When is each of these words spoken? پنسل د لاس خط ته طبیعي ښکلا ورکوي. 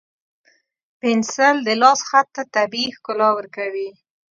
پنسل 0.99 1.55
د 1.67 1.69
لاس 1.81 1.99
خط 2.09 2.27
ته 2.35 2.43
طبیعي 2.55 2.89
ښکلا 2.97 3.29
ورکوي. 3.37 3.89